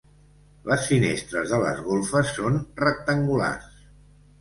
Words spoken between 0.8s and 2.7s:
finestres de les golfes són